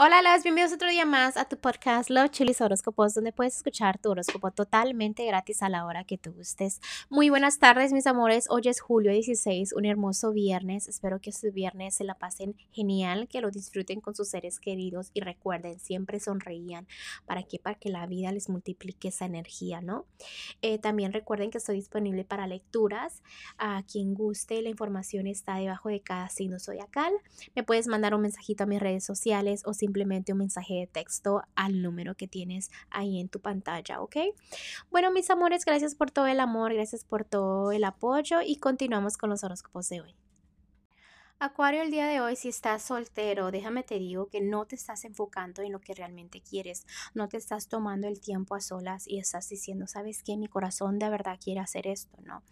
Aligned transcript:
Hola, 0.00 0.22
las 0.22 0.44
bienvenidos 0.44 0.72
otro 0.72 0.88
día 0.88 1.04
más 1.04 1.36
a 1.36 1.46
tu 1.46 1.56
podcast 1.56 2.08
Love 2.08 2.30
Chilis 2.30 2.60
Horóscopos, 2.60 3.14
donde 3.14 3.32
puedes 3.32 3.56
escuchar 3.56 3.98
tu 3.98 4.10
horóscopo 4.10 4.52
totalmente 4.52 5.26
gratis 5.26 5.60
a 5.60 5.68
la 5.68 5.84
hora 5.84 6.04
que 6.04 6.16
tú 6.16 6.32
gustes. 6.34 6.80
Muy 7.10 7.30
buenas 7.30 7.58
tardes, 7.58 7.92
mis 7.92 8.06
amores. 8.06 8.46
Hoy 8.48 8.62
es 8.66 8.80
julio 8.80 9.10
16, 9.10 9.72
un 9.72 9.86
hermoso 9.86 10.30
viernes. 10.30 10.86
Espero 10.86 11.20
que 11.20 11.30
este 11.30 11.50
viernes 11.50 11.96
se 11.96 12.04
la 12.04 12.14
pasen 12.14 12.54
genial, 12.70 13.26
que 13.26 13.40
lo 13.40 13.50
disfruten 13.50 14.00
con 14.00 14.14
sus 14.14 14.28
seres 14.28 14.60
queridos 14.60 15.10
y 15.14 15.20
recuerden, 15.20 15.80
siempre 15.80 16.20
sonreían. 16.20 16.86
¿Para 17.26 17.42
qué? 17.42 17.58
Para 17.58 17.74
que 17.74 17.88
la 17.88 18.06
vida 18.06 18.30
les 18.30 18.48
multiplique 18.48 19.08
esa 19.08 19.24
energía, 19.24 19.80
¿no? 19.80 20.06
Eh, 20.62 20.78
también 20.78 21.12
recuerden 21.12 21.50
que 21.50 21.58
estoy 21.58 21.74
disponible 21.74 22.22
para 22.22 22.46
lecturas. 22.46 23.24
A 23.58 23.82
quien 23.82 24.14
guste, 24.14 24.62
la 24.62 24.68
información 24.68 25.26
está 25.26 25.56
debajo 25.56 25.88
de 25.88 26.02
cada 26.02 26.28
signo 26.28 26.60
zodiacal. 26.60 27.12
Me 27.56 27.64
puedes 27.64 27.88
mandar 27.88 28.14
un 28.14 28.20
mensajito 28.20 28.62
a 28.62 28.66
mis 28.68 28.78
redes 28.78 29.02
sociales 29.02 29.62
o 29.64 29.74
si 29.74 29.87
simplemente 29.88 30.32
un 30.32 30.38
mensaje 30.38 30.74
de 30.74 30.86
texto 30.86 31.42
al 31.54 31.80
número 31.80 32.14
que 32.14 32.28
tienes 32.28 32.70
ahí 32.90 33.20
en 33.20 33.30
tu 33.30 33.40
pantalla, 33.40 34.02
¿ok? 34.02 34.16
Bueno, 34.90 35.10
mis 35.10 35.30
amores, 35.30 35.64
gracias 35.64 35.94
por 35.94 36.10
todo 36.10 36.26
el 36.26 36.40
amor, 36.40 36.74
gracias 36.74 37.04
por 37.04 37.24
todo 37.24 37.72
el 37.72 37.84
apoyo 37.84 38.42
y 38.44 38.56
continuamos 38.56 39.16
con 39.16 39.30
los 39.30 39.44
horóscopos 39.44 39.88
de 39.88 40.02
hoy. 40.02 40.27
Acuario, 41.40 41.82
el 41.82 41.92
día 41.92 42.08
de 42.08 42.20
hoy, 42.20 42.34
si 42.34 42.48
estás 42.48 42.82
soltero, 42.82 43.52
déjame 43.52 43.84
te 43.84 43.96
digo 43.96 44.26
que 44.26 44.40
no 44.40 44.66
te 44.66 44.74
estás 44.74 45.04
enfocando 45.04 45.62
en 45.62 45.70
lo 45.70 45.80
que 45.80 45.94
realmente 45.94 46.40
quieres, 46.40 46.84
no 47.14 47.28
te 47.28 47.36
estás 47.36 47.68
tomando 47.68 48.08
el 48.08 48.18
tiempo 48.18 48.56
a 48.56 48.60
solas 48.60 49.06
y 49.06 49.20
estás 49.20 49.48
diciendo, 49.48 49.86
¿sabes 49.86 50.24
qué? 50.24 50.36
Mi 50.36 50.48
corazón 50.48 50.98
de 50.98 51.08
verdad 51.08 51.38
quiere 51.40 51.60
hacer 51.60 51.86
esto, 51.86 52.18
¿no? 52.24 52.42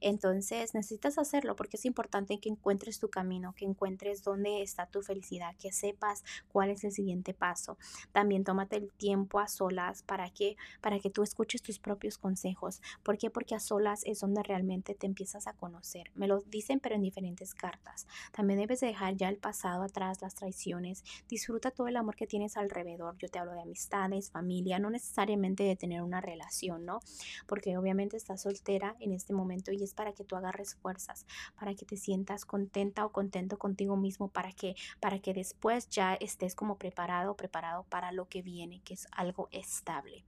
Entonces 0.00 0.72
necesitas 0.72 1.18
hacerlo 1.18 1.56
porque 1.56 1.76
es 1.76 1.84
importante 1.84 2.40
que 2.40 2.48
encuentres 2.48 2.98
tu 2.98 3.10
camino, 3.10 3.52
que 3.54 3.66
encuentres 3.66 4.22
dónde 4.22 4.62
está 4.62 4.86
tu 4.86 5.02
felicidad, 5.02 5.54
que 5.56 5.70
sepas 5.70 6.24
cuál 6.50 6.70
es 6.70 6.84
el 6.84 6.92
siguiente 6.92 7.34
paso. 7.34 7.76
También 8.12 8.44
tómate 8.44 8.76
el 8.76 8.90
tiempo 8.92 9.40
a 9.40 9.46
solas 9.46 10.02
para 10.04 10.30
que, 10.30 10.56
para 10.80 10.98
que 11.00 11.10
tú 11.10 11.22
escuches 11.22 11.60
tus 11.60 11.78
propios 11.78 12.16
consejos. 12.16 12.80
¿Por 13.02 13.18
qué? 13.18 13.28
Porque 13.28 13.54
a 13.54 13.60
solas 13.60 14.04
es 14.04 14.20
donde 14.20 14.42
realmente 14.42 14.94
te 14.94 15.06
empiezas 15.06 15.46
a 15.46 15.52
conocer. 15.52 16.10
Me 16.14 16.28
lo 16.28 16.40
dicen 16.40 16.80
pero 16.80 16.94
en 16.94 17.02
diferentes 17.02 17.54
cartas. 17.54 18.06
También 18.30 18.60
debes 18.60 18.80
dejar 18.80 19.16
ya 19.16 19.28
el 19.28 19.38
pasado 19.38 19.82
atrás, 19.82 20.22
las 20.22 20.34
traiciones. 20.34 21.02
Disfruta 21.28 21.70
todo 21.70 21.88
el 21.88 21.96
amor 21.96 22.16
que 22.16 22.26
tienes 22.26 22.56
alrededor. 22.56 23.16
Yo 23.18 23.28
te 23.28 23.38
hablo 23.38 23.52
de 23.52 23.62
amistades, 23.62 24.30
familia, 24.30 24.78
no 24.78 24.90
necesariamente 24.90 25.64
de 25.64 25.76
tener 25.76 26.02
una 26.02 26.20
relación, 26.20 26.84
¿no? 26.84 27.00
Porque 27.46 27.76
obviamente 27.76 28.16
estás 28.16 28.42
soltera 28.42 28.96
en 29.00 29.12
este 29.12 29.32
momento 29.32 29.72
y 29.72 29.82
es 29.82 29.94
para 29.94 30.12
que 30.12 30.24
tú 30.24 30.36
agarres 30.36 30.76
fuerzas, 30.76 31.26
para 31.58 31.74
que 31.74 31.84
te 31.84 31.96
sientas 31.96 32.44
contenta 32.44 33.04
o 33.04 33.12
contento 33.12 33.58
contigo 33.58 33.96
mismo, 33.96 34.28
para 34.28 34.52
que, 34.52 34.74
para 35.00 35.18
que 35.18 35.34
después 35.34 35.88
ya 35.88 36.14
estés 36.14 36.54
como 36.54 36.76
preparado, 36.76 37.36
preparado 37.36 37.84
para 37.84 38.12
lo 38.12 38.28
que 38.28 38.42
viene, 38.42 38.80
que 38.84 38.94
es 38.94 39.06
algo 39.12 39.48
estable. 39.50 40.24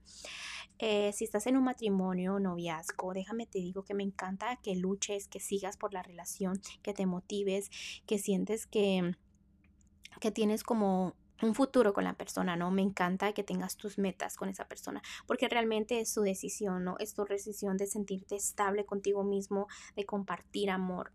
Eh, 0.77 1.13
si 1.13 1.23
estás 1.23 1.47
en 1.47 1.55
un 1.55 1.63
matrimonio, 1.63 2.37
noviazgo, 2.37 3.13
déjame 3.13 3.45
te 3.45 3.59
digo 3.59 3.83
que 3.83 3.93
me 3.93 4.03
encanta 4.03 4.57
que 4.57 4.75
luches, 4.75 5.29
que 5.29 5.39
sigas 5.39 5.77
por 5.77 5.93
la 5.93 6.03
relación, 6.03 6.59
que 6.81 6.93
te 6.93 7.05
motives, 7.05 7.69
que 8.05 8.17
sientes 8.19 8.67
que, 8.67 9.15
que 10.19 10.31
tienes 10.31 10.63
como 10.63 11.15
un 11.41 11.53
futuro 11.53 11.93
con 11.93 12.03
la 12.03 12.13
persona, 12.13 12.55
¿no? 12.55 12.71
Me 12.71 12.81
encanta 12.81 13.33
que 13.33 13.43
tengas 13.43 13.75
tus 13.77 13.97
metas 13.97 14.37
con 14.37 14.49
esa 14.49 14.67
persona, 14.67 15.01
porque 15.27 15.49
realmente 15.49 15.99
es 15.99 16.11
su 16.11 16.21
decisión, 16.21 16.83
¿no? 16.83 16.95
Es 16.99 17.13
tu 17.13 17.25
decisión 17.25 17.77
de 17.77 17.87
sentirte 17.87 18.35
estable 18.35 18.85
contigo 18.85 19.23
mismo, 19.23 19.67
de 19.95 20.05
compartir 20.05 20.69
amor. 20.69 21.11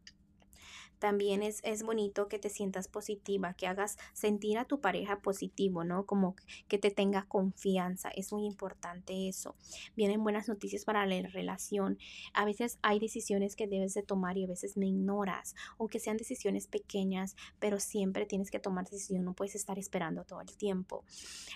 También 1.01 1.43
es, 1.43 1.61
es 1.65 1.83
bonito 1.83 2.29
que 2.29 2.39
te 2.39 2.51
sientas 2.51 2.87
positiva, 2.87 3.55
que 3.55 3.67
hagas 3.67 3.97
sentir 4.13 4.59
a 4.59 4.67
tu 4.67 4.81
pareja 4.81 5.21
positivo, 5.21 5.83
¿no? 5.83 6.05
Como 6.05 6.37
que 6.69 6.79
te 6.79 6.91
tenga 6.91 7.25
confianza. 7.27 8.11
Es 8.11 8.33
muy 8.33 8.45
importante 8.45 9.29
eso. 9.29 9.57
Vienen 9.97 10.23
buenas 10.23 10.47
noticias 10.47 10.85
para 10.85 11.07
la 11.07 11.27
relación. 11.29 11.99
A 12.35 12.45
veces 12.45 12.79
hay 12.83 12.99
decisiones 12.99 13.57
que 13.57 13.67
debes 13.67 13.95
de 13.95 14.03
tomar 14.03 14.37
y 14.37 14.45
a 14.45 14.49
veces 14.49 14.77
me 14.77 14.87
ignoras, 14.87 15.57
aunque 15.79 16.01
sean 16.01 16.19
decisiones 16.19 16.67
pequeñas, 16.67 17.35
pero 17.59 17.81
siempre 17.81 18.27
tienes 18.27 18.51
que 18.51 18.61
tomar 18.61 18.85
decisión. 18.85 19.25
No 19.25 19.33
puedes 19.33 19.55
estar 19.55 19.79
esperando 19.79 20.25
todo 20.25 20.43
el 20.43 20.55
tiempo. 20.55 21.05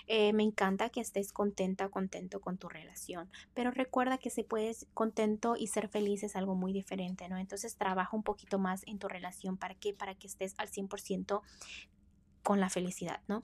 Eh, 0.07 0.33
me 0.33 0.43
encanta 0.43 0.89
que 0.89 1.01
estés 1.01 1.31
contenta, 1.31 1.89
contento 1.89 2.41
con 2.41 2.57
tu 2.57 2.67
relación, 2.67 3.29
pero 3.53 3.69
recuerda 3.69 4.17
que 4.17 4.31
se 4.31 4.43
puedes 4.43 4.87
contento 4.95 5.55
y 5.55 5.67
ser 5.67 5.87
feliz 5.87 6.23
es 6.23 6.35
algo 6.35 6.55
muy 6.55 6.73
diferente, 6.73 7.29
¿no? 7.29 7.37
Entonces 7.37 7.75
trabaja 7.75 8.17
un 8.17 8.23
poquito 8.23 8.57
más 8.57 8.81
en 8.87 8.97
tu 8.97 9.07
relación 9.07 9.34
¿Para 9.57 9.75
qué? 9.75 9.93
Para 9.93 10.15
que 10.15 10.27
estés 10.27 10.53
al 10.57 10.69
100% 10.69 11.41
con 12.45 12.59
la 12.59 12.69
felicidad, 12.69 13.21
¿no? 13.27 13.43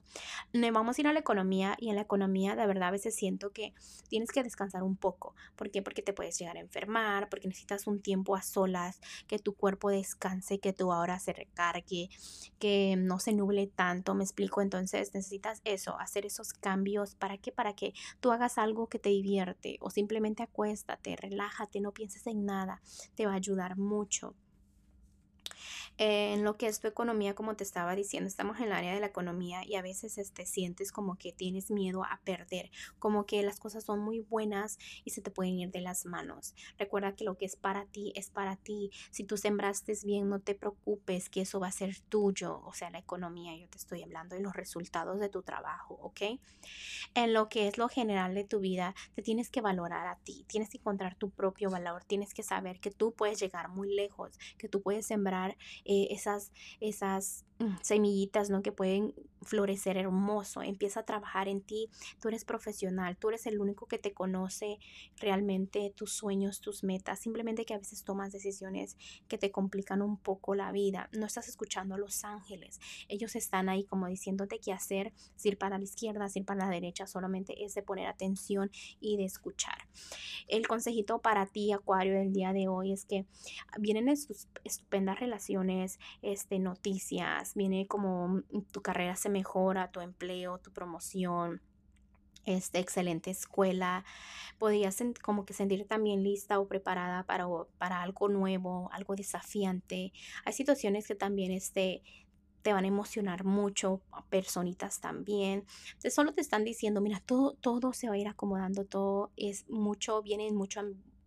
Vamos 0.52 0.96
a 0.96 1.00
ir 1.00 1.08
a 1.08 1.12
la 1.12 1.18
economía 1.18 1.76
y 1.80 1.88
en 1.88 1.96
la 1.96 2.02
economía 2.02 2.54
de 2.54 2.68
verdad 2.68 2.86
a 2.86 2.92
veces 2.92 3.16
siento 3.16 3.50
que 3.50 3.74
tienes 4.08 4.30
que 4.30 4.44
descansar 4.44 4.84
un 4.84 4.96
poco. 4.96 5.34
¿Por 5.56 5.72
qué? 5.72 5.82
Porque 5.82 6.02
te 6.02 6.12
puedes 6.12 6.38
llegar 6.38 6.56
a 6.56 6.60
enfermar, 6.60 7.28
porque 7.28 7.48
necesitas 7.48 7.88
un 7.88 8.00
tiempo 8.00 8.36
a 8.36 8.42
solas, 8.42 9.00
que 9.26 9.40
tu 9.40 9.54
cuerpo 9.54 9.90
descanse, 9.90 10.60
que 10.60 10.72
tu 10.72 10.92
ahora 10.92 11.18
se 11.18 11.32
recargue, 11.32 12.10
que 12.60 12.94
no 12.96 13.18
se 13.18 13.32
nuble 13.32 13.66
tanto, 13.66 14.14
me 14.14 14.22
explico. 14.22 14.62
Entonces 14.62 15.12
necesitas 15.14 15.62
eso, 15.64 15.98
hacer 15.98 16.24
esos 16.24 16.52
cambios. 16.52 17.16
¿Para 17.16 17.38
qué? 17.38 17.50
Para 17.50 17.74
que 17.74 17.94
tú 18.20 18.30
hagas 18.30 18.56
algo 18.56 18.88
que 18.88 19.00
te 19.00 19.08
divierte 19.08 19.78
o 19.80 19.90
simplemente 19.90 20.44
acuéstate, 20.44 21.16
relájate, 21.16 21.80
no 21.80 21.90
pienses 21.90 22.24
en 22.28 22.46
nada. 22.46 22.80
Te 23.16 23.26
va 23.26 23.32
a 23.32 23.36
ayudar 23.36 23.76
mucho 23.76 24.36
en 25.98 26.44
lo 26.44 26.56
que 26.56 26.66
es 26.66 26.80
tu 26.80 26.88
economía, 26.88 27.34
como 27.34 27.56
te 27.56 27.64
estaba 27.64 27.94
diciendo, 27.94 28.28
estamos 28.28 28.58
en 28.58 28.64
el 28.64 28.72
área 28.72 28.94
de 28.94 29.00
la 29.00 29.06
economía 29.06 29.64
y 29.66 29.76
a 29.76 29.82
veces 29.82 30.14
te 30.14 30.22
este, 30.22 30.46
sientes 30.46 30.92
como 30.92 31.16
que 31.16 31.32
tienes 31.32 31.70
miedo 31.70 32.04
a 32.04 32.20
perder, 32.24 32.70
como 32.98 33.26
que 33.26 33.42
las 33.42 33.60
cosas 33.60 33.84
son 33.84 34.00
muy 34.00 34.20
buenas 34.20 34.78
y 35.04 35.10
se 35.10 35.20
te 35.20 35.30
pueden 35.30 35.58
ir 35.58 35.70
de 35.70 35.80
las 35.80 36.06
manos. 36.06 36.54
Recuerda 36.78 37.14
que 37.14 37.24
lo 37.24 37.36
que 37.36 37.44
es 37.44 37.56
para 37.56 37.86
ti 37.86 38.12
es 38.16 38.30
para 38.30 38.56
ti. 38.56 38.90
Si 39.10 39.24
tú 39.24 39.36
sembraste 39.36 39.92
bien, 40.04 40.28
no 40.28 40.40
te 40.40 40.54
preocupes 40.54 41.28
que 41.28 41.42
eso 41.42 41.60
va 41.60 41.68
a 41.68 41.72
ser 41.72 42.00
tuyo, 42.08 42.62
o 42.64 42.72
sea, 42.72 42.90
la 42.90 42.98
economía, 42.98 43.56
yo 43.56 43.68
te 43.68 43.78
estoy 43.78 44.02
hablando 44.02 44.36
de 44.36 44.42
los 44.42 44.54
resultados 44.54 45.20
de 45.20 45.28
tu 45.28 45.42
trabajo, 45.42 45.98
¿ok? 46.02 46.22
En 47.14 47.32
lo 47.32 47.48
que 47.48 47.68
es 47.68 47.78
lo 47.78 47.88
general 47.88 48.34
de 48.34 48.44
tu 48.44 48.60
vida, 48.60 48.94
te 49.14 49.22
tienes 49.22 49.50
que 49.50 49.60
valorar 49.60 50.06
a 50.06 50.16
ti, 50.16 50.44
tienes 50.48 50.70
que 50.70 50.78
encontrar 50.78 51.14
tu 51.16 51.30
propio 51.30 51.70
valor, 51.70 52.04
tienes 52.04 52.34
que 52.34 52.42
saber 52.42 52.80
que 52.80 52.90
tú 52.90 53.12
puedes 53.12 53.40
llegar 53.40 53.68
muy 53.68 53.94
lejos, 53.94 54.38
que 54.58 54.68
tú 54.68 54.82
puedes 54.82 55.06
sembrar 55.06 55.51
eh, 55.84 56.08
esas, 56.10 56.52
esas 56.80 57.44
mm, 57.58 57.76
semillitas, 57.82 58.50
¿no? 58.50 58.62
Que 58.62 58.72
pueden 58.72 59.14
florecer 59.42 59.96
hermoso. 59.96 60.62
Empieza 60.62 61.00
a 61.00 61.04
trabajar 61.04 61.48
en 61.48 61.60
ti. 61.60 61.88
Tú 62.20 62.28
eres 62.28 62.44
profesional, 62.44 63.16
tú 63.16 63.28
eres 63.28 63.46
el 63.46 63.60
único 63.60 63.86
que 63.86 63.98
te 63.98 64.12
conoce 64.12 64.78
realmente 65.16 65.92
tus 65.96 66.12
sueños, 66.12 66.60
tus 66.60 66.84
metas. 66.84 67.20
Simplemente 67.20 67.64
que 67.64 67.74
a 67.74 67.78
veces 67.78 68.04
tomas 68.04 68.32
decisiones 68.32 68.96
que 69.28 69.38
te 69.38 69.50
complican 69.50 70.02
un 70.02 70.16
poco 70.16 70.54
la 70.54 70.72
vida. 70.72 71.08
No 71.12 71.26
estás 71.26 71.48
escuchando 71.48 71.94
a 71.94 71.98
los 71.98 72.24
ángeles. 72.24 72.80
Ellos 73.08 73.36
están 73.36 73.68
ahí 73.68 73.84
como 73.84 74.06
diciéndote 74.06 74.58
qué 74.58 74.72
hacer, 74.72 75.12
si 75.36 75.48
ir 75.48 75.58
para 75.58 75.78
la 75.78 75.84
izquierda, 75.84 76.28
si 76.28 76.40
ir 76.40 76.44
para 76.44 76.66
la 76.66 76.70
derecha. 76.70 77.06
Solamente 77.06 77.64
es 77.64 77.74
de 77.74 77.82
poner 77.82 78.06
atención 78.06 78.70
y 79.00 79.16
de 79.16 79.24
escuchar. 79.24 79.88
El 80.48 80.66
consejito 80.66 81.20
para 81.20 81.46
ti, 81.46 81.72
Acuario, 81.72 82.14
del 82.14 82.32
día 82.32 82.52
de 82.52 82.68
hoy 82.68 82.92
es 82.92 83.04
que 83.04 83.26
vienen 83.78 84.08
estupendas 84.08 85.18
relaciones, 85.18 85.98
este, 86.22 86.58
noticias, 86.58 87.54
viene 87.54 87.86
como 87.86 88.42
tu 88.70 88.82
carrera 88.82 89.16
se 89.16 89.28
mejora, 89.32 89.90
tu 89.90 90.00
empleo, 90.00 90.58
tu 90.58 90.72
promoción, 90.72 91.60
esta 92.44 92.78
excelente 92.78 93.30
escuela, 93.30 94.04
podrías 94.58 95.02
como 95.22 95.44
que 95.44 95.54
sentir 95.54 95.86
también 95.86 96.22
lista 96.22 96.58
o 96.58 96.66
preparada 96.68 97.24
para, 97.24 97.46
para 97.78 98.02
algo 98.02 98.28
nuevo, 98.28 98.90
algo 98.92 99.14
desafiante. 99.14 100.12
Hay 100.44 100.52
situaciones 100.52 101.06
que 101.06 101.14
también 101.14 101.52
este, 101.52 102.02
te 102.62 102.72
van 102.72 102.84
a 102.84 102.88
emocionar 102.88 103.44
mucho, 103.44 104.02
personitas 104.28 105.00
también. 105.00 105.64
Entonces 105.86 106.14
solo 106.14 106.32
te 106.32 106.40
están 106.40 106.64
diciendo, 106.64 107.00
mira, 107.00 107.20
todo, 107.20 107.54
todo 107.54 107.92
se 107.92 108.08
va 108.08 108.14
a 108.14 108.18
ir 108.18 108.28
acomodando, 108.28 108.84
todo 108.84 109.32
es 109.36 109.68
mucho, 109.68 110.22
viene 110.22 110.50
mucho 110.52 110.80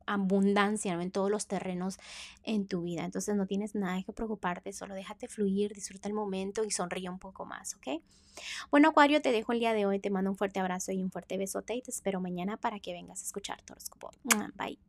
abundancia 0.06 0.94
en 0.94 1.12
todos 1.12 1.32
los 1.32 1.48
terrenos 1.48 1.98
en 2.44 2.68
tu 2.68 2.84
vida. 2.84 3.06
Entonces 3.06 3.36
no 3.36 3.46
tienes 3.46 3.76
nada 3.76 4.02
que 4.04 4.14
preocuparte, 4.14 4.74
solo 4.74 4.94
déjate 4.96 5.28
fluir, 5.28 5.74
disfruta 5.74 6.08
el 6.08 6.14
momento 6.14 6.64
y 6.64 6.72
sonríe 6.72 7.10
un 7.10 7.20
poco 7.20 7.46
más, 7.46 7.76
¿ok? 7.76 8.02
Bueno, 8.72 8.90
Acuario, 8.90 9.22
te 9.22 9.32
dejo 9.32 9.54
el 9.54 9.60
día 9.60 9.74
de 9.74 9.86
hoy, 9.86 10.00
te 10.00 10.10
mando 10.10 10.30
un 10.30 10.38
fuerte 10.38 10.60
abrazo 10.60 10.92
y 10.92 11.02
un 11.02 11.12
fuerte 11.12 11.38
besote 11.38 11.76
y 11.76 11.82
te 11.82 11.92
espero 11.92 12.20
mañana 12.20 12.58
para 12.58 12.80
que 12.80 12.94
vengas 12.94 13.22
a 13.22 13.26
escuchar 13.26 13.62
tu 13.62 13.74
horóscopo. 13.74 14.12
Bye. 14.56 14.80